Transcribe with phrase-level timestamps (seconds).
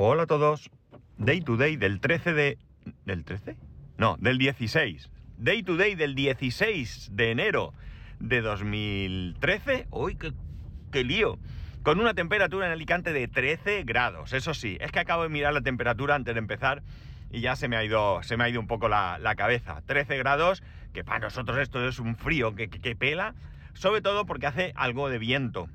[0.00, 0.70] Hola a todos.
[1.16, 2.58] Day to day del 13 de...
[3.04, 3.56] ¿Del 13?
[3.96, 5.10] No, del 16.
[5.38, 7.74] Day to day del 16 de enero
[8.20, 9.88] de 2013.
[9.90, 10.32] ¡Uy, qué,
[10.92, 11.40] qué lío!
[11.82, 14.34] Con una temperatura en Alicante de 13 grados.
[14.34, 16.84] Eso sí, es que acabo de mirar la temperatura antes de empezar
[17.32, 19.82] y ya se me ha ido, se me ha ido un poco la, la cabeza.
[19.84, 20.62] 13 grados,
[20.92, 23.34] que para nosotros esto es un frío que, que, que pela.
[23.74, 25.68] Sobre todo porque hace algo de viento.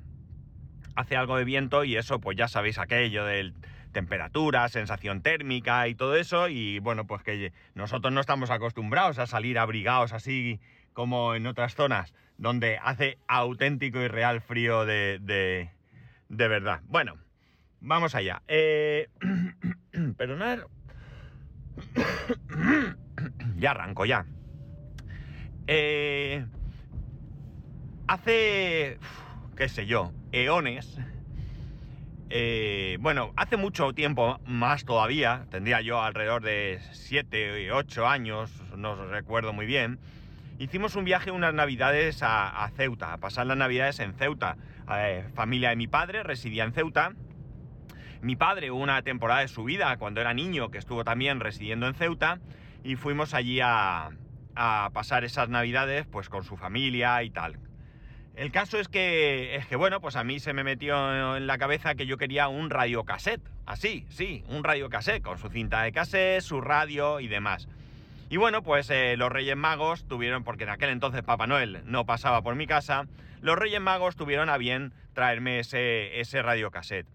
[0.94, 3.54] Hace algo de viento y eso, pues ya sabéis aquello del
[3.94, 6.48] temperatura, sensación térmica y todo eso.
[6.48, 10.60] Y bueno, pues que nosotros no estamos acostumbrados a salir abrigados así
[10.92, 15.18] como en otras zonas donde hace auténtico y real frío de,
[16.28, 16.80] de, verdad.
[16.88, 17.16] Bueno,
[17.80, 18.42] vamos allá.
[18.48, 19.08] Eh,
[20.16, 20.60] perdonad.
[23.56, 24.26] ya arranco, ya.
[25.66, 26.44] Eh,
[28.06, 28.98] hace,
[29.56, 30.98] qué sé yo, eones,
[32.36, 38.96] eh, bueno, hace mucho tiempo, más todavía, tendría yo alrededor de 7, 8 años, no
[39.06, 40.00] recuerdo muy bien,
[40.58, 44.56] hicimos un viaje unas navidades a, Ceuta, a pasar las navidades en Ceuta.
[45.34, 47.12] Familia de mi padre residía en Ceuta.
[48.20, 51.94] Mi padre, una temporada de su vida, cuando era niño, que estuvo también residiendo en
[51.94, 52.40] Ceuta,
[52.82, 54.10] y fuimos allí a,
[54.56, 57.60] a pasar esas navidades pues con su familia y tal.
[58.36, 61.56] El caso es que, es que, bueno, pues a mí se me metió en la
[61.56, 63.40] cabeza que yo quería un radiocassette.
[63.64, 67.68] Así, sí, un radiocassette, con su cinta de cassette, su radio y demás.
[68.30, 72.06] Y bueno, pues eh, los Reyes Magos tuvieron, porque en aquel entonces Papá Noel no
[72.06, 73.06] pasaba por mi casa,
[73.40, 77.06] los Reyes Magos tuvieron a bien traerme ese, ese radiocassette.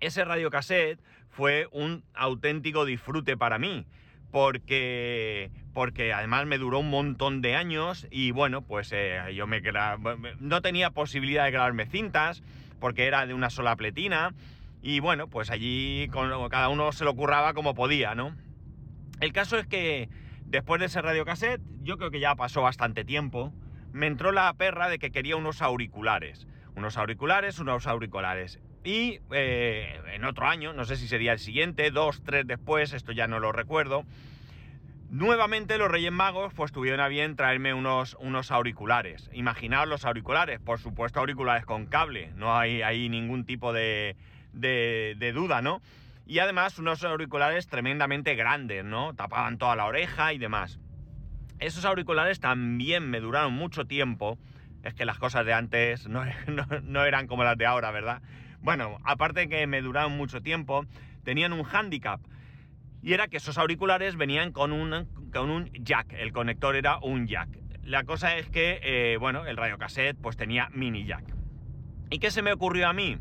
[0.00, 0.98] Ese radiocassette
[1.30, 3.86] fue un auténtico disfrute para mí
[4.30, 9.62] porque, porque además me duró un montón de años y bueno, pues eh, yo me
[10.40, 12.42] no tenía posibilidad de grabarme cintas
[12.80, 14.34] porque era de una sola pletina
[14.82, 18.36] y bueno, pues allí con, cada uno se lo curraba como podía, ¿no?
[19.20, 20.08] El caso es que
[20.44, 23.52] después de ese radiocassette, yo creo que ya pasó bastante tiempo,
[23.92, 26.46] me entró la perra de que quería unos auriculares.
[26.76, 28.60] Unos auriculares, unos auriculares.
[28.86, 33.10] Y eh, en otro año, no sé si sería el siguiente, dos, tres después, esto
[33.10, 34.04] ya no lo recuerdo,
[35.10, 39.28] nuevamente los Reyes Magos pues tuvieron a bien traerme unos, unos auriculares.
[39.32, 44.14] Imaginaos los auriculares, por supuesto auriculares con cable, no hay ahí ningún tipo de,
[44.52, 45.82] de, de duda, ¿no?
[46.24, 49.14] Y además unos auriculares tremendamente grandes, ¿no?
[49.14, 50.78] Tapaban toda la oreja y demás.
[51.58, 54.38] Esos auriculares también me duraron mucho tiempo.
[54.84, 58.22] Es que las cosas de antes no, no, no eran como las de ahora, ¿verdad?
[58.66, 60.86] Bueno, aparte de que me duraron mucho tiempo,
[61.22, 62.20] tenían un handicap.
[63.00, 66.12] Y era que esos auriculares venían con un, con un jack.
[66.14, 67.48] El conector era un jack.
[67.84, 71.22] La cosa es que, eh, bueno, el radiocassette pues tenía mini jack.
[72.10, 73.18] ¿Y qué se me ocurrió a mí?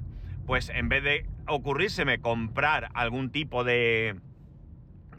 [0.48, 4.16] Pues en vez de ocurrírseme comprar algún tipo de,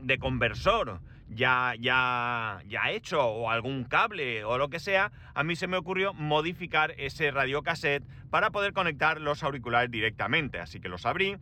[0.02, 5.56] de conversor ya, ya, ya hecho o algún cable o lo que sea, a mí
[5.56, 10.60] se me ocurrió modificar ese radiocassette para poder conectar los auriculares directamente.
[10.60, 11.36] Así que los abrí,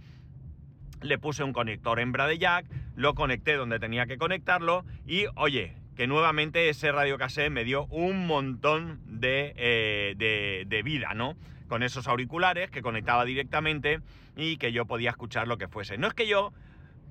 [1.02, 5.74] le puse un conector hembra de jack, lo conecté donde tenía que conectarlo y oye,
[5.96, 11.36] que nuevamente ese radiocassette me dio un montón eh, de, de vida, ¿no?
[11.68, 14.00] Con esos auriculares que conectaba directamente
[14.36, 15.98] y que yo podía escuchar lo que fuese.
[15.98, 16.52] No es que yo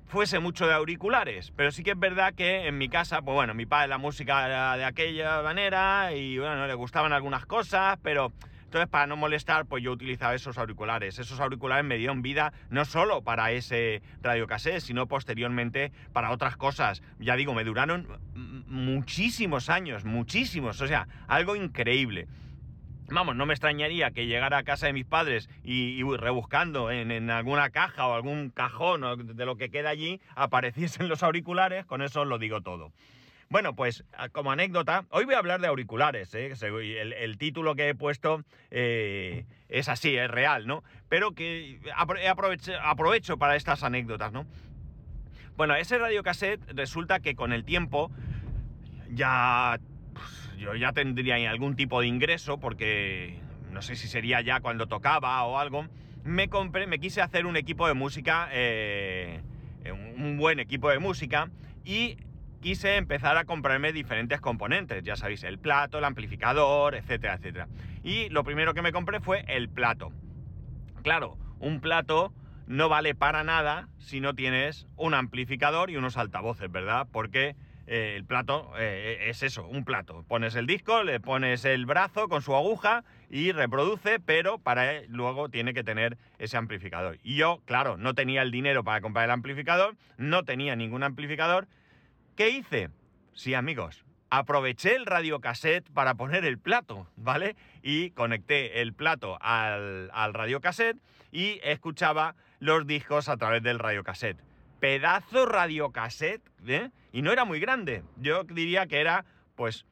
[0.06, 3.54] fuese mucho de auriculares, pero sí que es verdad que en mi casa, pues bueno,
[3.54, 8.32] mi padre la música era de aquella manera y bueno, le gustaban algunas cosas, pero
[8.74, 11.20] entonces para no molestar, pues yo utilizaba esos auriculares.
[11.20, 17.00] Esos auriculares me dieron vida no solo para ese radiocassette, sino posteriormente para otras cosas.
[17.20, 22.26] Ya digo, me duraron muchísimos años, muchísimos, o sea, algo increíble.
[23.10, 27.70] Vamos, no me extrañaría que llegara a casa de mis padres y, rebuscando en, alguna
[27.70, 32.38] caja o algún cajón de lo que queda allí apareciesen los auriculares, con eso lo
[32.38, 32.92] digo todo.
[33.50, 36.52] Bueno, pues como anécdota, hoy voy a hablar de auriculares, ¿eh?
[36.52, 40.82] el, título que he puesto eh, es así, es real, ¿no?
[41.08, 44.46] Pero que aprovecho, aprovecho para estas anécdotas, ¿no?
[45.56, 48.10] Bueno, ese radiocassette resulta que con el tiempo
[49.10, 49.78] ya
[50.14, 53.38] pues, yo ya tendría algún tipo de ingreso porque
[53.70, 55.86] no sé si sería ya cuando tocaba o algo.
[56.24, 59.42] Me compré, me quise hacer un equipo de música, eh,
[59.92, 61.50] un buen equipo de música
[61.84, 62.16] y
[62.62, 67.68] quise empezar a comprarme diferentes componentes, ya sabéis, el plato, el amplificador, etcétera, etcétera.
[68.02, 70.12] Y lo primero que me compré fue el plato.
[71.02, 72.32] Claro, un plato
[72.66, 77.06] no vale para nada si no tienes un amplificador y unos altavoces, ¿verdad?
[77.12, 77.54] Porque
[77.86, 80.24] el plato eh, es eso, un plato.
[80.26, 85.48] Pones el disco, le pones el brazo con su aguja y reproduce, pero para luego
[85.48, 87.18] tiene que tener ese amplificador.
[87.22, 91.68] Y yo, claro, no tenía el dinero para comprar el amplificador, no tenía ningún amplificador.
[92.36, 92.90] ¿Qué hice?
[93.32, 97.56] Sí, amigos, aproveché el radiocassette para poner el plato, ¿vale?
[97.82, 100.98] Y conecté el plato al, al radiocassette
[101.32, 104.38] y escuchaba los discos a través del radiocassette.
[104.80, 106.90] Pedazo radiocassette, ¿eh?
[107.14, 108.02] Y no era muy grande.
[108.16, 109.24] Yo diría que era,
[109.54, 109.86] pues,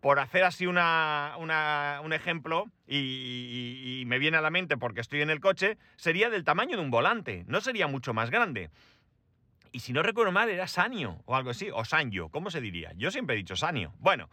[0.00, 5.30] por hacer así una, un ejemplo, y, me viene a la mente porque estoy en
[5.30, 8.70] el coche, sería del tamaño de un volante, no sería mucho más grande.
[9.70, 12.92] Y si no recuerdo mal, era Sanio o algo así, o Sanyo, ¿cómo se diría?
[12.96, 13.92] Yo siempre he dicho Sanio.
[14.00, 14.28] Bueno,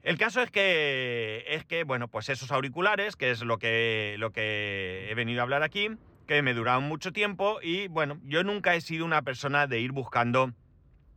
[0.00, 4.32] el caso es que, es que, bueno, pues esos auriculares, que es lo que, lo
[4.32, 5.90] que he venido a hablar aquí,
[6.26, 9.92] que me duraron mucho tiempo y, bueno, yo nunca he sido una persona de ir
[9.92, 10.54] buscando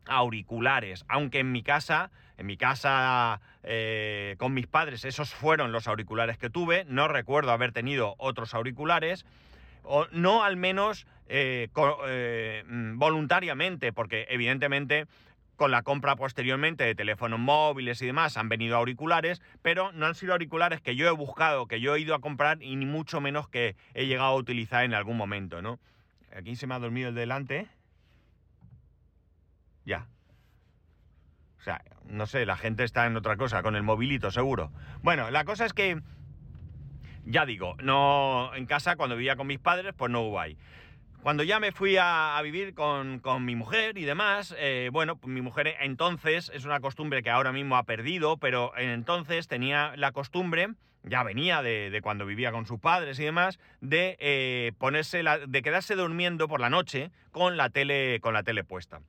[0.07, 5.87] auriculares, aunque en mi casa, en mi casa eh, con mis padres, esos fueron los
[5.87, 9.25] auriculares que tuve, no recuerdo haber tenido otros auriculares,
[9.83, 11.69] o no al menos eh,
[12.07, 15.07] eh, mm, voluntariamente, porque evidentemente
[15.55, 20.15] con la compra posteriormente de teléfonos móviles y demás han venido auriculares, pero no han
[20.15, 23.21] sido auriculares que yo he buscado, que yo he ido a comprar y ni mucho
[23.21, 25.79] menos que he llegado a utilizar en algún momento, ¿no?
[26.35, 27.67] Aquí se me ha dormido el delante.
[29.85, 30.07] Ya.
[31.59, 34.71] O sea, no sé, la gente está en otra cosa, con el movilito seguro.
[35.01, 36.01] Bueno, la cosa es que,
[37.25, 40.57] ya digo, no en casa cuando vivía con mis padres, pues no hubo ahí.
[41.25, 45.41] Cuando ya me fui a, vivir con, mi mujer y demás, eh, bueno, pues mi
[45.41, 50.75] mujer entonces, es una costumbre que ahora mismo ha perdido, pero entonces tenía la costumbre,
[51.01, 55.95] ya venía de, cuando vivía con sus padres y demás, de eh, ponerse de quedarse
[55.95, 59.01] durmiendo por la noche con la tele, con la tele puesta.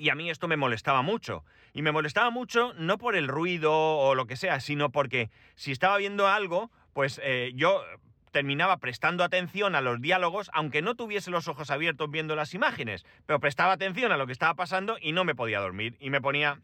[0.00, 1.44] Y a mí esto me molestaba mucho.
[1.74, 5.72] Y me molestaba mucho no por el ruido o lo que sea, sino porque si
[5.72, 7.84] estaba viendo algo, pues eh, yo
[8.30, 13.04] terminaba prestando atención a los diálogos, aunque no tuviese los ojos abiertos viendo las imágenes,
[13.26, 16.22] pero prestaba atención a lo que estaba pasando y no me podía dormir y me
[16.22, 16.62] ponía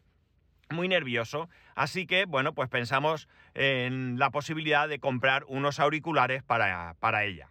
[0.70, 1.50] muy nervioso.
[1.74, 7.50] Así que, bueno, pues pensamos en la posibilidad de comprar unos auriculares para, para ella.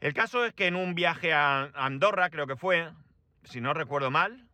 [0.00, 2.88] El caso es que en un viaje a Andorra, creo que fue,
[3.44, 4.47] si no recuerdo mal,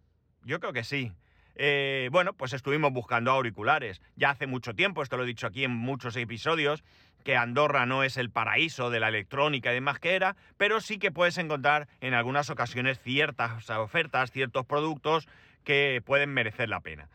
[0.44, 1.12] yo creo que sí.
[1.56, 4.00] Eh, bueno, pues estuvimos buscando auriculares.
[4.16, 6.82] Ya hace mucho tiempo, esto lo he dicho aquí en muchos episodios,
[7.24, 10.98] que Andorra no es el paraíso de la electrónica y demás que era, pero sí
[10.98, 15.28] que puedes encontrar en algunas ocasiones ciertas ofertas, ciertos productos
[15.64, 17.08] que pueden merecer la pena.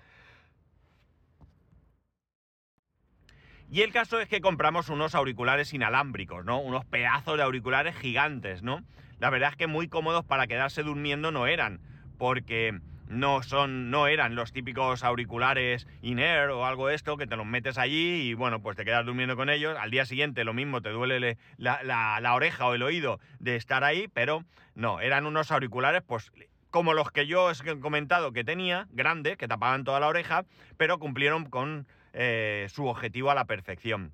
[3.71, 6.59] Y el caso es que compramos unos auriculares inalámbricos, ¿no?
[6.59, 8.83] Unos pedazos de auriculares gigantes, ¿no?
[9.19, 11.79] La verdad es que muy cómodos para quedarse durmiendo no eran,
[12.17, 12.79] porque
[13.09, 17.77] no son, no eran los típicos auriculares in-air o algo esto que te los metes
[17.77, 19.77] allí y bueno, pues te quedas durmiendo con ellos.
[19.77, 23.83] Al día siguiente lo mismo, te duele la, la oreja o el oído de estar
[23.83, 24.45] ahí, pero
[24.75, 26.31] no, eran unos auriculares pues
[26.69, 30.45] como los que yo he comentado que tenía, grandes, que tapaban toda la oreja,
[30.77, 34.13] pero cumplieron con eh, su objetivo a la perfección.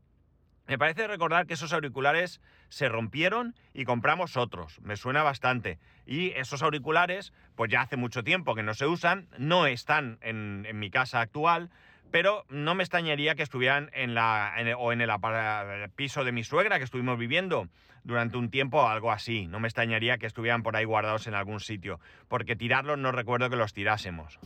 [0.67, 4.79] Me parece recordar que esos auriculares se rompieron y compramos otros.
[4.81, 5.77] Me suena bastante.
[6.07, 10.65] Y esos auriculares, pues ya hace mucho tiempo que no se usan, no están en,
[10.79, 11.69] mi casa actual,
[12.09, 15.11] pero no me extrañaría que estuvieran en la o en el,
[15.95, 17.67] piso de mi suegra que estuvimos viviendo
[18.03, 19.47] durante un tiempo algo así.
[19.47, 23.51] No me extrañaría que estuvieran por ahí guardados en algún sitio, porque tirarlos no recuerdo
[23.51, 24.39] que los tirásemos.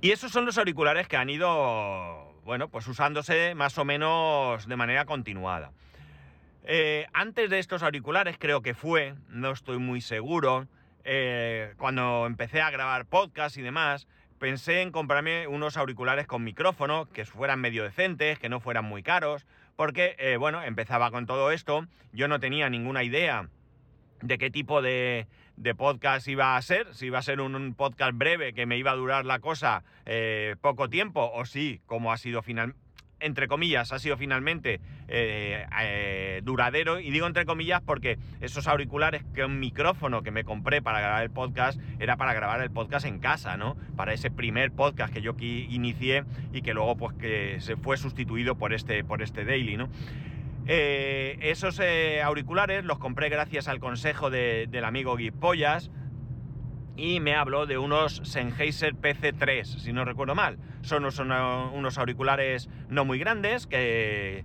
[0.00, 4.74] Y esos son los auriculares que han ido bueno, pues usándose más o menos de
[4.74, 5.70] manera continuada.
[6.64, 10.66] Eh, antes de estos auriculares creo que fue, no estoy muy seguro,
[11.04, 17.04] eh, cuando empecé a grabar podcast y demás, pensé en comprarme unos auriculares con micrófono,
[17.12, 19.44] que fueran medio decentes, que no fueran muy caros,
[19.76, 23.50] porque, eh, bueno, empezaba con todo esto, yo no tenía ninguna idea
[24.22, 25.26] de qué tipo de,
[25.58, 28.92] de podcast iba a ser, si iba a ser un, podcast breve que me iba
[28.92, 32.74] a durar la cosa eh, poco tiempo, o si, como ha sido final,
[33.20, 37.00] entre comillas, ha sido finalmente eh, eh, duradero.
[37.00, 41.22] Y digo entre comillas porque esos auriculares que un micrófono que me compré para grabar
[41.24, 43.76] el podcast era para grabar el podcast en casa, ¿no?
[43.96, 48.56] Para ese primer podcast que yo inicié y que luego pues que se fue sustituido
[48.56, 49.88] por este, por este daily, ¿no?
[50.70, 55.90] Eh, esos eh, auriculares los compré gracias al consejo del amigo Guipollas
[56.94, 60.58] y me habló de unos Sennheiser PC3, si no recuerdo mal.
[60.82, 64.44] Son unos, auriculares no muy grandes que,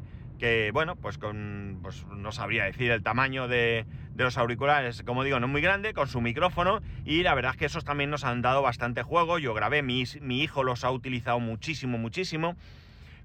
[0.72, 5.50] bueno, pues, con, pues no sabría decir el tamaño de, los auriculares, como digo, no
[5.50, 8.62] muy grande, con su micrófono y la verdad es que esos también nos han dado
[8.62, 9.40] bastante juego.
[9.40, 12.56] Yo grabé, mi, mi hijo los ha utilizado muchísimo, muchísimo.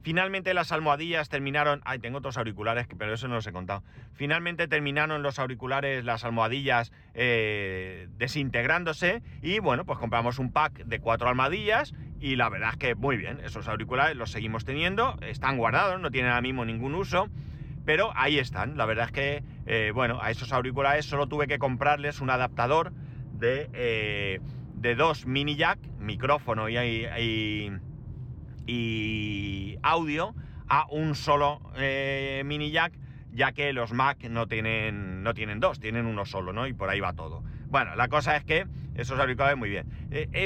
[0.03, 1.81] Finalmente las almohadillas terminaron...
[1.85, 3.83] Ay, tengo otros auriculares, pero eso no los he contado.
[4.13, 11.01] Finalmente terminaron los auriculares, las almohadillas eh, desintegrándose y bueno, pues compramos un pack de
[11.01, 15.57] cuatro almohadillas y la verdad es que muy bien, esos auriculares los seguimos teniendo, están
[15.57, 17.29] guardados, no tienen ahora mismo ningún uso,
[17.85, 18.77] pero ahí están.
[18.77, 22.93] La verdad es que, eh, bueno, a esos auriculares solo tuve que comprarles un adaptador
[23.33, 24.41] de, eh,
[24.97, 27.73] dos mini jack, micrófono y, y, y
[29.83, 30.35] audio,
[30.69, 32.93] a un solo eh, mini jack,
[33.33, 36.67] ya que los Mac no tienen, no tienen dos, tienen uno solo, ¿no?
[36.67, 37.43] Y por ahí va todo.
[37.69, 39.87] Bueno, la cosa es que esos auriculares muy bien.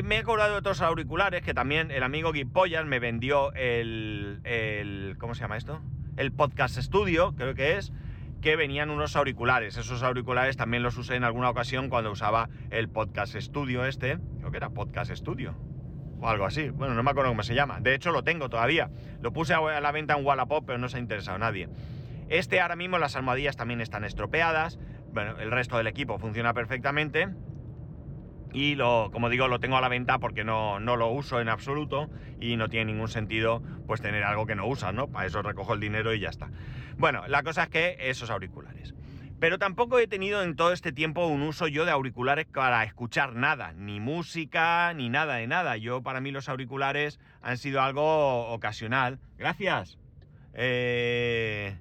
[0.05, 5.17] me he acordado de otros auriculares que también el amigo Guipollas me vendió el, el...
[5.19, 5.81] ¿Cómo se llama esto?
[6.17, 7.93] el Podcast Studio, creo que es,
[8.41, 9.77] que venían unos auriculares.
[9.77, 14.19] Esos auriculares también los usé en alguna ocasión cuando usaba el Podcast Studio este.
[14.39, 15.55] Creo que era Podcast Studio.
[16.23, 16.71] Algo así.
[16.71, 17.81] Bueno, no me acuerdo cómo se llama.
[17.81, 18.91] De hecho, lo tengo todavía.
[19.21, 21.69] Lo puse a la venta en Wallapop, pero no se ha interesado a nadie.
[22.29, 24.79] Este ahora mismo las almohadillas también están estropeadas.
[25.13, 27.29] Bueno, el resto del equipo funciona perfectamente
[28.53, 31.49] y lo, como digo, lo tengo a la venta porque no, no, lo uso en
[31.49, 32.11] absoluto
[32.41, 35.09] y no tiene ningún sentido pues tener algo que no usas, ¿no?
[35.09, 36.51] Para eso recojo el dinero y ya está.
[36.99, 38.95] Bueno, la cosa es que esos auriculares.
[39.43, 43.35] Pero tampoco he tenido en todo este tiempo un uso yo de auriculares para escuchar
[43.35, 45.77] nada, ni música, ni nada de nada.
[45.77, 49.19] Yo, para mí, los auriculares han sido algo ocasional.
[49.39, 49.99] Gracias.
[50.55, 51.77] Eh,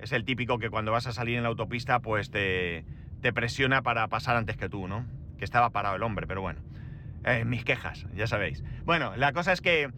[0.00, 2.84] es el típico que cuando vas a salir en la autopista, pues te,
[3.32, 5.06] presiona para pasar antes que tú, ¿no?
[5.38, 6.62] que estaba parado el hombre, pero bueno.
[7.24, 8.64] Eh, mis quejas, ya sabéis.
[8.84, 9.88] Bueno, la cosa es que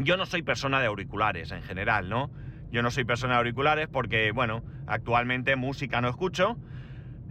[0.00, 2.30] yo no soy persona de auriculares en general, ¿no?
[2.70, 6.56] Yo no soy persona de auriculares porque, bueno, actualmente música no escucho,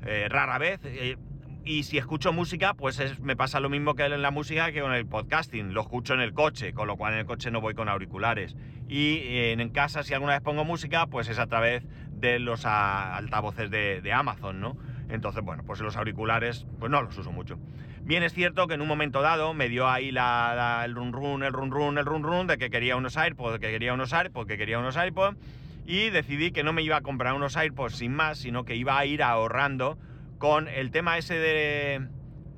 [0.05, 0.79] eh, rara vez.
[0.83, 1.17] Eh,
[1.63, 4.93] y si escucho música, pues me pasa lo mismo que en la música que con
[4.93, 5.73] el podcasting.
[5.73, 8.55] Lo escucho en el coche, con lo cual en el coche no voy con auriculares.
[8.87, 13.71] Y en, casa, si alguna vez pongo música, pues es a través de los altavoces
[13.71, 14.77] de Amazon, ¿no?
[15.09, 17.59] Entonces, bueno, pues los auriculares, pues no los uso mucho.
[18.03, 21.43] Bien es cierto que en un momento dado me dio ahí la, el run run,
[21.43, 24.47] el run run, el run run de que quería unos AirPods, que quería unos AirPods,
[24.47, 25.38] que quería unos AirPods.
[25.85, 28.97] Y decidí que no me iba a comprar unos AirPods sin más, sino que iba
[28.97, 29.97] a ir ahorrando
[30.39, 32.07] con el tema ese de...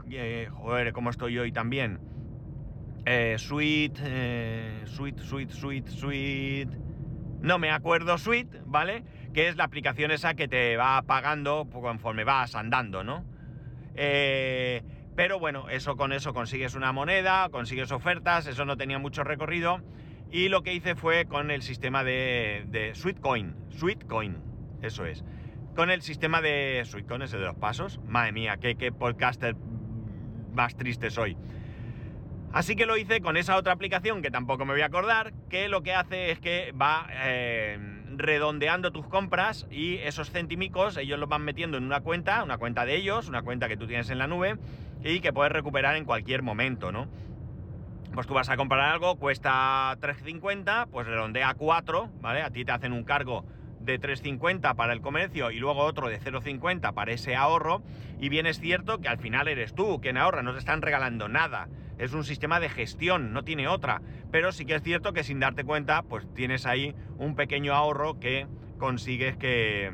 [0.09, 1.99] Eh, joder, ¿cómo estoy hoy también?
[3.05, 6.69] Eh, sweet, eh, sweet, sweet, sweet, sweet...
[7.41, 9.03] No me acuerdo, sweet, ¿vale?
[9.33, 13.25] Que es la aplicación esa que te va pagando conforme vas andando, ¿no?
[13.95, 14.83] Eh,
[15.15, 19.81] pero bueno, eso con eso consigues una moneda, consigues ofertas, eso no tenía mucho recorrido.
[20.31, 23.55] Y lo que hice fue con el sistema de, de Sweetcoin.
[23.69, 24.37] Sweetcoin,
[24.81, 25.23] eso es.
[25.75, 27.99] Con el sistema de Sweetcoin, ese de los pasos.
[28.07, 29.55] Madre mía, qué, qué podcaster
[30.53, 31.37] más triste soy.
[32.51, 35.67] Así que lo hice con esa otra aplicación que tampoco me voy a acordar, que
[35.67, 41.29] lo que hace es que va eh, redondeando tus compras y esos centímicos ellos los
[41.29, 44.17] van metiendo en una cuenta, una cuenta de ellos, una cuenta que tú tienes en
[44.17, 44.57] la nube
[45.03, 47.07] y que puedes recuperar en cualquier momento, ¿no?
[48.13, 52.41] Pues tú vas a comprar algo, cuesta 3.50, pues redondea a 4, ¿vale?
[52.41, 53.45] A ti te hacen un cargo
[53.87, 57.81] de 3.50 para el comercio y luego otro de 0.50 para ese ahorro.
[58.19, 61.27] Y bien es cierto que al final eres tú quien ahorra, no te están regalando
[61.29, 61.69] nada.
[61.97, 64.01] Es un sistema de gestión, no tiene otra.
[64.29, 68.19] Pero sí que es cierto que sin darte cuenta, pues tienes ahí un pequeño ahorro
[68.19, 68.45] que
[68.77, 69.91] consigues que,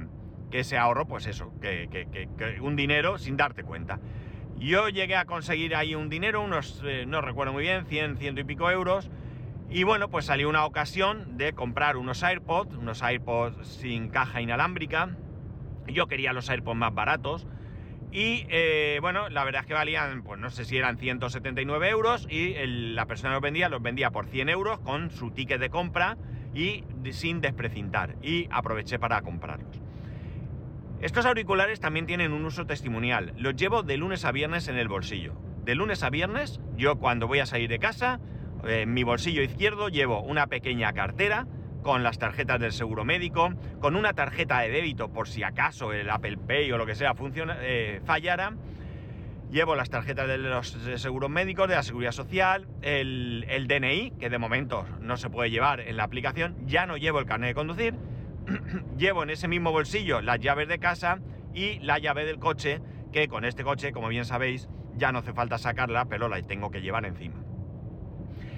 [0.51, 2.27] ese ahorro, pues eso, que,
[2.61, 3.99] un dinero sin darte cuenta.
[4.57, 8.41] Yo llegué a conseguir ahí un dinero, unos, eh, no recuerdo muy bien, 100, ciento
[8.41, 9.09] y pico euros
[9.73, 15.17] y bueno, pues salió una ocasión de comprar unos AirPods, unos AirPods sin caja inalámbrica.
[15.87, 17.47] Yo quería los AirPods más baratos.
[18.11, 22.27] Y eh, bueno, la verdad es que valían, pues no sé si eran 179 euros
[22.29, 22.53] y
[22.93, 26.17] la persona que los vendía los vendía por 100 euros con su ticket de compra
[26.53, 28.15] y sin desprecintar.
[28.21, 29.81] Y aproveché para comprarlos.
[31.01, 33.33] Estos auriculares también tienen un uso testimonial.
[33.37, 35.33] Los llevo de lunes a viernes en el bolsillo.
[35.65, 38.19] De lunes a viernes, yo cuando voy a salir de casa,
[38.65, 41.47] en mi bolsillo izquierdo llevo una pequeña cartera
[41.83, 46.09] con las tarjetas del seguro médico, con una tarjeta de débito por si acaso el
[46.09, 47.13] Apple Pay o lo que sea
[47.61, 48.53] eh, fallara.
[49.51, 54.31] Llevo las tarjetas de los seguros médicos, de la seguridad social, el, el, DNI, que
[54.31, 57.53] de momento no se puede llevar en la aplicación, ya no llevo el carnet de
[57.53, 57.93] conducir,
[58.97, 61.19] llevo en ese mismo bolsillo las llaves de casa
[61.53, 65.33] y la llave del coche, que con este coche, como bien sabéis, ya no hace
[65.33, 67.35] falta sacarla, pero la tengo que llevar encima.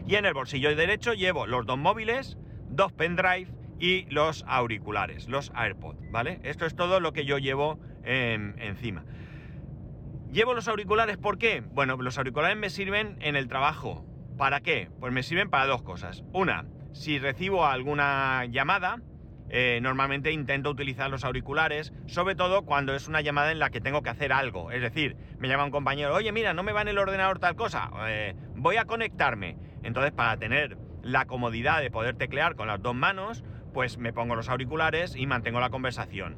[0.08, 2.38] Y en el bolsillo derecho llevo los dos móviles,
[2.70, 6.40] dos pendrive y los auriculares, los AirPods, ¿vale?
[6.44, 9.04] Esto es todo lo que yo llevo encima.
[10.32, 11.62] Llevo los auriculares, ¿por qué?
[11.62, 14.06] Bueno, los auriculares me sirven en el trabajo.
[14.38, 14.90] ¿Para qué?
[15.00, 16.24] Pues me sirven para dos cosas.
[16.34, 19.02] Una, si recibo alguna llamada,
[19.50, 23.80] eh, normalmente intento utilizar los auriculares, sobre todo cuando es una llamada en la que
[23.80, 24.72] tengo que hacer algo.
[24.72, 27.56] Es decir, me llama un compañero, oye, mira, no me va en el ordenador tal
[27.56, 29.58] cosa, eh, voy a conectarme.
[29.86, 34.36] Entonces, para tener la comodidad de poder teclear con las dos manos, pues me pongo
[34.36, 36.38] los auriculares y mantengo la conversación.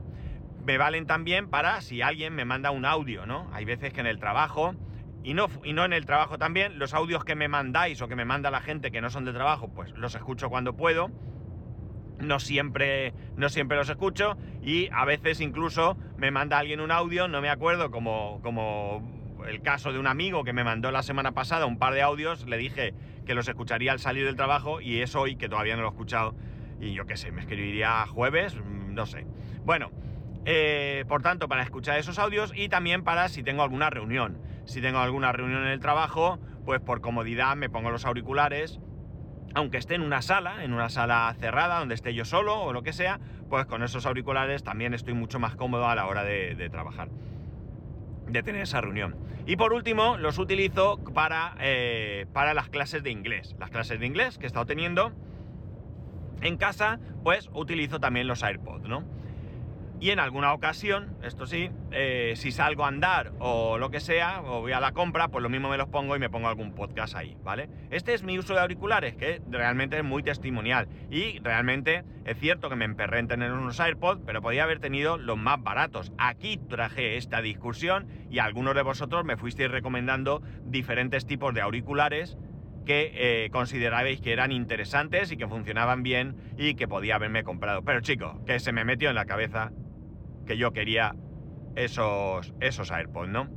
[0.66, 3.50] Me valen también para si alguien me manda un audio, ¿no?
[3.54, 4.76] Hay veces que en el trabajo,
[5.24, 8.18] y no, y no en el trabajo también, los audios que me mandáis o que
[8.18, 11.10] me manda la gente que no son de trabajo, pues los escucho cuando puedo
[12.20, 17.28] no siempre, no siempre los escucho y a veces incluso me manda alguien un audio,
[17.28, 19.17] no me acuerdo, como, como
[19.48, 22.48] el caso de un amigo que me mandó la semana pasada un par de audios,
[22.48, 22.94] le dije
[23.26, 25.92] que los escucharía al salir del trabajo y es hoy que todavía no lo he
[25.92, 26.36] escuchado
[26.80, 29.26] y yo qué sé, me escribiría jueves, mm, no sé.
[29.64, 29.92] Bueno,
[30.46, 34.40] eh, por tanto, para escuchar esos audios y también para si tengo alguna reunión.
[34.66, 38.80] Si tengo alguna reunión en el trabajo, pues por comodidad me pongo los auriculares
[39.58, 42.84] aunque esté en una sala, en una sala cerrada, donde esté yo solo o lo
[42.84, 46.70] que sea, pues con esos auriculares también estoy mucho más cómodo a la hora de,
[46.70, 47.10] trabajar,
[48.30, 49.16] de tener esa reunión.
[49.46, 53.56] Y por último, los utilizo para, eh, para las clases de inglés.
[53.60, 55.14] Las clases de inglés que he estado teniendo
[56.42, 59.04] en casa, pues utilizo también los AirPods, ¿no?
[60.00, 64.42] Y en alguna ocasión, esto sí, eh, si salgo a andar o lo que sea,
[64.44, 66.76] o voy a la compra, pues lo mismo me los pongo y me pongo algún
[66.76, 67.68] podcast ahí, ¿vale?
[67.90, 70.88] Este es mi uso de auriculares, que realmente es muy testimonial.
[71.10, 75.18] Y realmente es cierto que me emperré en tener unos AirPods, pero podía haber tenido
[75.18, 76.12] los más baratos.
[76.20, 82.38] Aquí traje esta discusión y algunos de vosotros me fuisteis recomendando diferentes tipos de auriculares
[82.86, 87.84] que eh, considerabais que eran interesantes y que funcionaban bien y que podía haberme comprado.
[87.84, 89.72] Pero chicos, que se me metió en la cabeza
[90.48, 91.14] que yo quería
[91.76, 93.48] esos, esos AirPods, ¿no?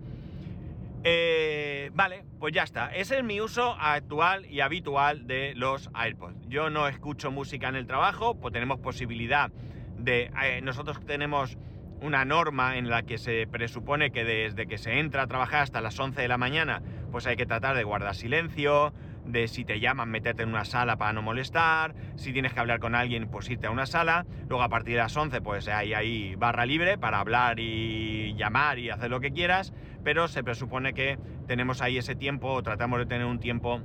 [1.02, 2.94] Eh, vale, pues ya está.
[2.94, 6.46] Ese es mi uso actual y habitual de los AirPods.
[6.48, 9.50] Yo no escucho música en el trabajo, pues tenemos posibilidad
[9.96, 10.30] de...
[10.42, 11.56] Eh, nosotros tenemos
[12.02, 15.80] una norma en la que se presupone que desde que se entra a trabajar hasta
[15.80, 18.92] las 11 de la mañana, pues hay que tratar de guardar silencio,
[19.24, 22.80] de si te llaman, meterte en una sala para no molestar, si tienes que hablar
[22.80, 25.94] con alguien, pues irte a una sala, luego a partir de las 11 pues hay
[25.94, 30.94] ahí barra libre para hablar y llamar y hacer lo que quieras, pero se presupone
[30.94, 33.80] que tenemos ahí ese tiempo, o tratamos de tener un tiempo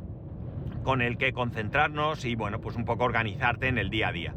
[0.84, 4.34] con el que concentrarnos y bueno, pues un poco organizarte en el día a día.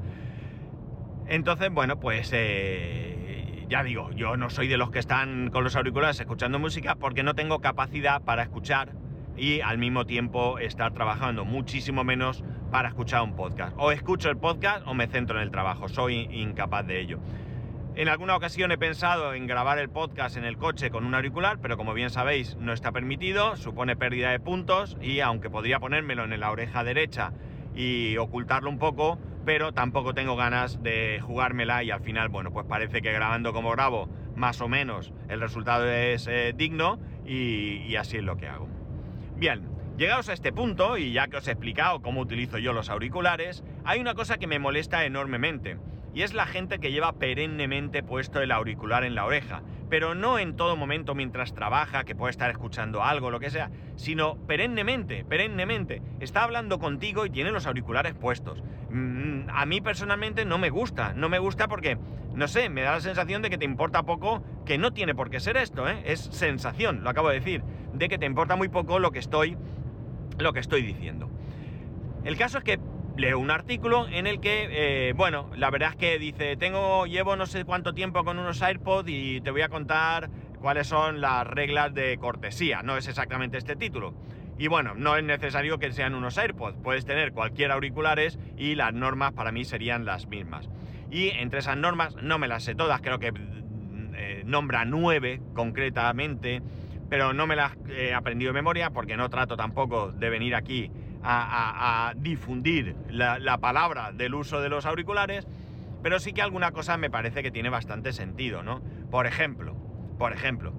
[1.26, 5.76] Entonces, bueno, pues eh, ya digo, yo no soy de los que están con los
[5.76, 8.92] auriculares escuchando música porque no tengo capacidad para escuchar
[9.38, 13.74] y al mismo tiempo estar trabajando muchísimo menos para escuchar un podcast.
[13.78, 17.20] O escucho el podcast o me centro en el trabajo, soy incapaz de ello.
[17.94, 21.58] En alguna ocasión he pensado en grabar el podcast en el coche con un auricular,
[21.60, 26.24] pero como bien sabéis no está permitido, supone pérdida de puntos y aunque podría ponérmelo
[26.24, 27.32] en la oreja derecha
[27.74, 32.66] y ocultarlo un poco, pero tampoco tengo ganas de jugármela y al final, bueno, pues
[32.66, 38.18] parece que grabando como grabo, más o menos, el resultado es eh, digno y así
[38.18, 38.77] es lo que hago.
[39.38, 39.62] Bien,
[39.96, 43.62] llegados a este punto, y ya que os he explicado cómo utilizo yo los auriculares,
[43.84, 45.78] hay una cosa que me molesta enormemente,
[46.12, 50.40] y es la gente que lleva perennemente puesto el auricular en la oreja, pero no
[50.40, 55.24] en todo momento mientras trabaja, que puede estar escuchando algo, lo que sea, sino perennemente,
[55.24, 56.02] perennemente.
[56.18, 58.60] Está hablando contigo y tiene los auriculares puestos.
[58.90, 61.96] Mm, a mí personalmente no me gusta, no me gusta porque,
[62.34, 65.30] no sé, me da la sensación de que te importa poco, que no tiene por
[65.30, 66.02] qué ser esto, ¿eh?
[66.06, 67.62] es sensación, lo acabo de decir
[67.98, 69.56] de que te importa muy poco lo que estoy,
[70.38, 71.28] lo que estoy diciendo.
[72.24, 72.78] El caso es que
[73.16, 77.34] leo un artículo en el que, eh, bueno, la verdad es que dice, tengo, llevo
[77.36, 80.30] no sé cuánto tiempo con unos AirPods y te voy a contar
[80.60, 82.82] cuáles son las reglas de cortesía.
[82.82, 84.14] No es exactamente este título.
[84.58, 88.92] Y bueno, no es necesario que sean unos AirPods, puedes tener cualquier auriculares y las
[88.92, 90.68] normas para mí serían las mismas.
[91.10, 93.32] Y entre esas normas, no me las sé todas, creo que
[94.14, 96.60] eh, nombra nueve concretamente
[97.08, 100.90] pero no me las he aprendido de memoria porque no trato tampoco de venir aquí
[101.22, 105.46] a, difundir la, palabra del uso de los auriculares,
[106.02, 108.80] pero sí que alguna cosa me parece que tiene bastante sentido, ¿no?
[109.10, 109.74] Por ejemplo,
[110.18, 110.72] por ejemplo,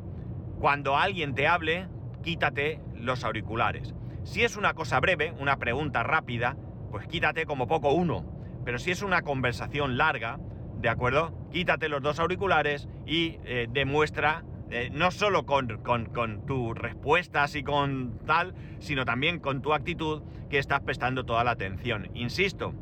[0.60, 1.88] cuando alguien te hable,
[2.24, 3.94] quítate los auriculares.
[4.24, 6.56] Si es una cosa breve, una pregunta rápida,
[6.92, 8.26] pues quítate como poco uno.
[8.66, 10.38] Pero si es una conversación larga,
[10.80, 11.34] ¿de acuerdo?
[11.52, 17.64] Quítate los dos auriculares y eh, demuestra eh, no solo con, con, tus respuestas y
[17.64, 22.10] con tal, sino también con tu actitud que estás prestando toda la atención.
[22.14, 22.74] Insisto,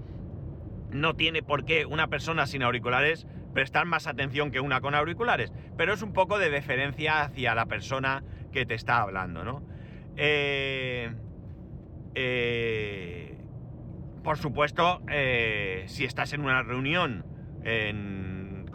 [0.92, 5.52] no tiene por qué una persona sin auriculares prestar más atención que una con auriculares,
[5.78, 9.64] pero es un poco de deferencia hacia la persona que te está hablando, ¿no?
[10.16, 11.12] Eh,
[12.16, 13.38] eh,
[14.24, 17.26] por supuesto, eh, si estás en una reunión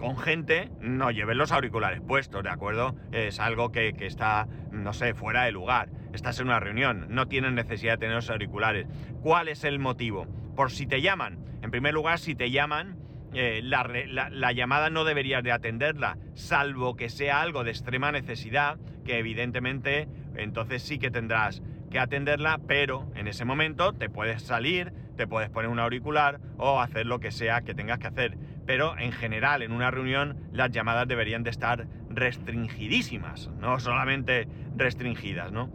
[0.02, 2.96] con gente, no lleves los auriculares puestos, ¿de acuerdo?
[3.12, 5.90] Es algo que, está, no sé, fuera de lugar.
[6.12, 8.88] Estás en una reunión, no tienes necesidad de tener los auriculares.
[9.22, 10.26] ¿Cuál es el motivo?
[10.56, 11.38] Por si te llaman.
[11.62, 12.96] En primer lugar, si te llaman,
[13.32, 19.18] eh, la, llamada no deberías de atenderla, salvo que sea algo de extrema necesidad, que
[19.18, 21.62] evidentemente entonces sí que tendrás
[21.92, 26.80] que atenderla, pero en ese momento te puedes salir, te puedes poner un auricular o
[26.80, 28.36] hacer lo que sea que tengas que hacer.
[28.66, 34.46] Pero en general, en una reunión, las llamadas deberían de estar restringidísimas, no solamente
[34.77, 35.70] restringidas, ¿no?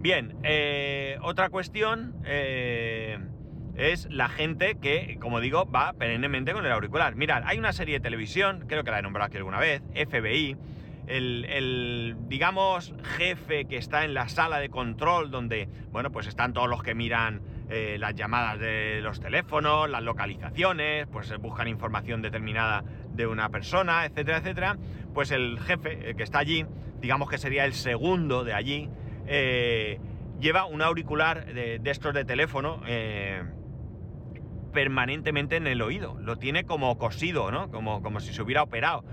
[0.00, 2.14] Bien, eh, otra cuestión...
[2.24, 3.18] Eh,
[3.76, 7.16] es la gente que, como digo, va perennemente con el auricular.
[7.16, 10.56] Mirad, hay una serie de televisión, creo que la he nombrado aquí alguna vez, FBI,
[11.06, 16.68] el, digamos, jefe que está en la sala de control donde, bueno, pues están todos
[16.68, 22.84] los que miran eh, las llamadas de los teléfonos, las localizaciones, pues buscan información determinada
[23.10, 24.76] de una persona, etcétera, etcétera,
[25.14, 26.66] pues el jefe que está allí,
[27.00, 28.90] digamos que sería el segundo de allí,
[29.26, 29.98] eh,
[30.40, 33.42] lleva un auricular de, estos de teléfono, eh,
[34.72, 36.18] permanentemente en el oído.
[36.20, 37.70] Lo tiene como cosido, ¿no?
[37.70, 39.04] Como, como si se hubiera operado.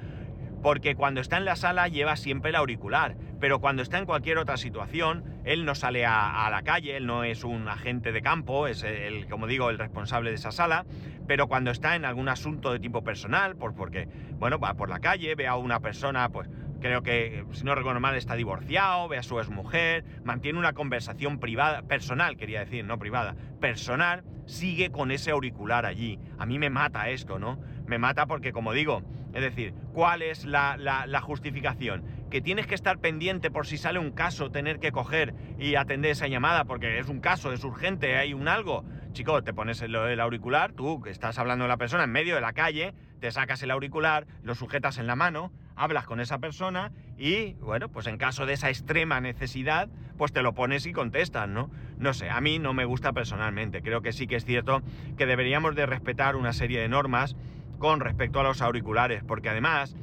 [0.61, 4.37] Porque cuando está en la sala lleva siempre el auricular, pero cuando está en cualquier
[4.37, 8.67] otra situación, él no sale a, la calle, él no es un agente de campo,
[8.67, 10.85] es el, como digo, el responsable de esa sala,
[11.27, 14.99] pero cuando está en algún asunto de tipo personal, por, porque, bueno, va por la
[14.99, 16.49] calle, ve a una persona, pues
[16.81, 21.39] creo que, si no recuerdo mal, está divorciado, ve a su exmujer, mantiene una conversación
[21.39, 26.19] privada, personal, quería decir, no privada, personal, sigue con ese auricular allí.
[26.37, 27.59] A mí me mata esto, ¿no?
[27.85, 32.03] Me mata porque, como digo, es decir, ¿cuál es la, justificación?
[32.31, 36.11] Que tienes que estar pendiente por si sale un caso, tener que coger y atender
[36.11, 38.85] esa llamada porque es un caso, es urgente, hay un algo.
[39.11, 42.39] Chico, te pones el, auricular, tú que estás hablando de la persona en medio de
[42.39, 46.93] la calle, te sacas el auricular, lo sujetas en la mano, hablas con esa persona
[47.17, 51.49] y, bueno, pues en caso de esa extrema necesidad, pues te lo pones y contestas,
[51.49, 51.69] ¿no?
[51.97, 53.81] No sé, a mí no me gusta personalmente.
[53.81, 54.81] Creo que sí que es cierto
[55.17, 57.35] que deberíamos de respetar una serie de normas
[57.77, 59.97] con respecto a los auriculares, porque además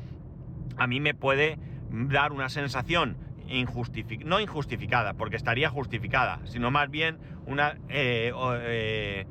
[0.77, 1.59] a mí me puede
[1.91, 3.17] dar una sensación
[4.25, 7.77] no injustificada, porque estaría justificada, sino más bien una...
[7.89, 9.27] Eh, eh,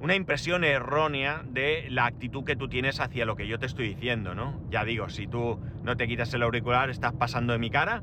[0.00, 3.86] una impresión errónea de la actitud que tú tienes hacia lo que yo te estoy
[3.86, 4.58] diciendo, ¿no?
[4.70, 8.02] Ya digo, si tú no te quitas el auricular, estás pasando de mi cara,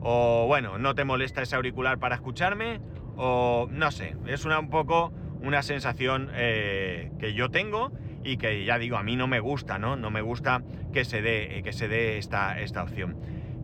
[0.00, 2.80] o bueno, no te molesta ese auricular para escucharme,
[3.16, 5.12] o no sé, es una, un poco
[5.42, 7.92] una sensación eh, que yo tengo
[8.24, 9.96] y que ya digo, a mí no me gusta, ¿no?
[9.96, 10.62] No me gusta
[10.94, 13.16] que se dé, que se dé esta, esta opción.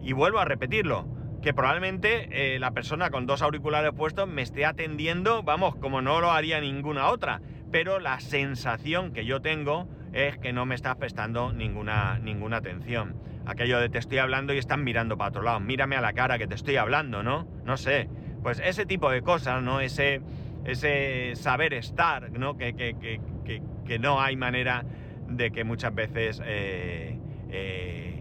[0.03, 1.07] Y vuelvo a repetirlo,
[1.43, 6.21] que probablemente eh, la persona con dos auriculares puestos me esté atendiendo, vamos, como no
[6.21, 10.97] lo haría ninguna otra pero la sensación que yo tengo es que no me estás
[10.97, 13.17] prestando ninguna, ninguna atención.
[13.47, 15.61] Aquello de te estoy hablando y están mirando para otro lado.
[15.61, 17.47] Mírame a la cara que te estoy hablando, ¿no?
[17.65, 18.09] No sé.
[18.43, 19.81] Pues ese tipo de cosas, ¿no?
[19.81, 20.21] Ese,
[20.65, 22.57] ese saber estar, ¿no?
[22.57, 24.85] Que, que, no hay manera
[25.27, 27.19] de que muchas veces eh,
[27.51, 28.20] eh,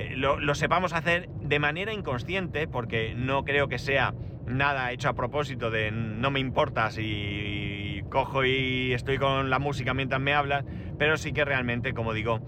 [0.00, 4.14] eh, lo, sepamos hacer de manera inconsciente, porque no creo que sea
[4.46, 9.92] nada hecho a propósito de no me importa si cojo y estoy con la música
[9.92, 10.64] mientras me hablas,
[10.98, 12.40] pero sí que realmente, como digo,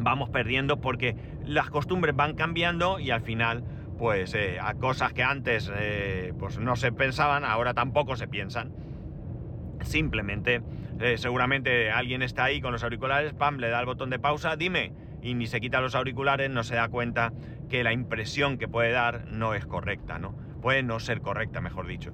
[0.00, 3.64] vamos perdiendo porque las costumbres van cambiando y al final,
[3.98, 8.72] pues eh, a cosas que antes eh, pues no se pensaban, ahora tampoco se piensan.
[9.80, 10.62] Simplemente,
[11.16, 14.92] seguramente alguien está ahí con los auriculares, pam, le da el botón de pausa, dime,
[15.22, 17.32] y ni se quita los auriculares, no se da cuenta
[17.68, 20.34] que la impresión que puede dar no es correcta, ¿no?
[20.60, 22.12] Puede no ser correcta, mejor dicho.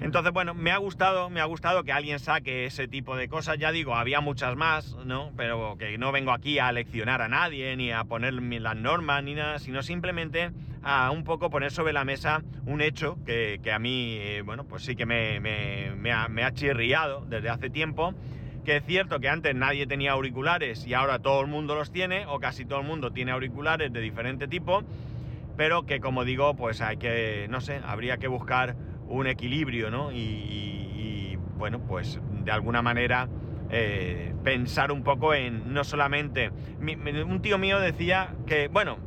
[0.00, 3.58] Entonces, bueno, me ha gustado, me ha gustado que alguien saque ese tipo de cosas.
[3.58, 5.32] Ya digo, había muchas más, ¿no?
[5.36, 9.34] Pero que no vengo aquí a leccionar a nadie, ni a poner las normas, ni
[9.34, 10.50] nada, sino simplemente
[10.82, 14.82] a un poco poner sobre la mesa un hecho que, a mí, eh, bueno, pues
[14.82, 18.14] sí que me, me, ha, me ha chirriado desde hace tiempo.
[18.64, 22.26] Que es cierto que antes nadie tenía auriculares y ahora todo el mundo los tiene,
[22.26, 24.82] o casi todo el mundo tiene auriculares de diferente tipo,
[25.56, 28.74] pero que como digo, pues hay que, no sé, habría que buscar
[29.06, 30.12] un equilibrio, ¿no?
[30.12, 33.28] Y, bueno, pues de alguna manera
[33.70, 36.50] eh, pensar un poco en no solamente...
[36.80, 38.98] un tío mío decía que, bueno,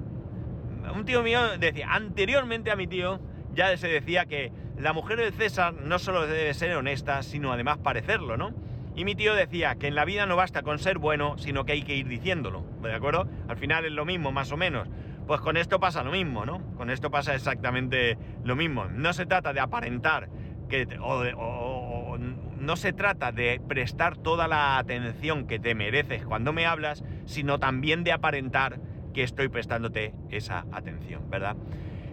[0.96, 3.20] un tío mío decía, anteriormente a mi tío
[3.54, 7.80] ya se decía que la mujer del César no solo debe ser honesta, sino además
[7.80, 8.54] parecerlo, ¿no?
[8.97, 11.73] Y mi tío decía que en la vida no basta con ser bueno, sino que
[11.73, 13.29] hay que ir diciéndolo, ¿de acuerdo?
[13.47, 14.89] Al final es lo mismo, más o menos.
[15.27, 16.63] Pues con esto pasa lo mismo, ¿no?
[16.77, 18.86] Con esto pasa exactamente lo mismo.
[18.86, 20.29] No se trata de aparentar
[20.67, 26.65] que, o, no se trata de prestar toda la atención que te mereces cuando me
[26.65, 28.79] hablas, sino también de aparentar
[29.13, 31.55] que estoy prestándote esa atención, ¿verdad?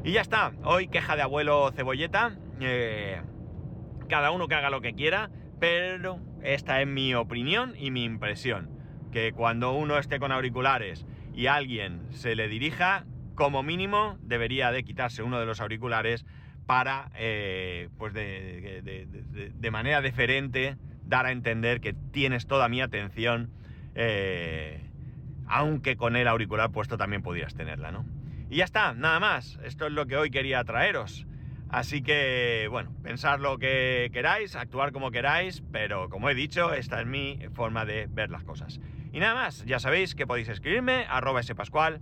[0.05, 3.23] Y ya está, hoy queja de abuelo cebolleta, eh,
[4.07, 8.69] cada uno que haga lo que quiera, pero esta es mi opinión y mi impresión,
[9.13, 13.05] que cuando uno esté con auriculares y alguien se le dirija,
[13.35, 16.25] como mínimo debería de quitarse uno de los auriculares
[16.67, 23.51] para, eh, pues de, manera deferente, dar a entender que tienes toda mi atención,
[23.95, 24.81] eh,
[25.47, 28.07] aunque con el auricular puesto también pudieras tenerla, ¿no?
[28.51, 29.59] Y ya está, nada más.
[29.65, 31.27] Esto es lo que hoy quería traeros.
[31.75, 37.01] Así que, bueno, pensar lo que queráis, actuar como queráis, pero como he dicho, esta
[37.01, 38.79] es mi forma de ver las cosas.
[39.13, 42.01] Y nada más, ya sabéis que podéis escribirme, arroba spascual,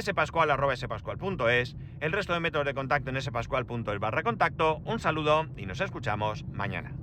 [0.00, 4.78] spascual arroba el resto de métodos de contacto en spascual.es barra contacto.
[4.86, 6.99] Un saludo y nos escuchamos mañana.